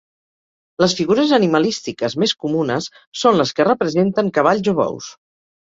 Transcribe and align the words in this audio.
Les 0.83 0.95
figures 0.99 1.33
animalístiques 1.37 2.17
més 2.23 2.35
comunes 2.45 2.89
són 3.25 3.41
les 3.43 3.55
que 3.59 3.69
representen 3.71 4.37
cavalls 4.39 4.73
o 4.73 4.79
bous. 4.85 5.13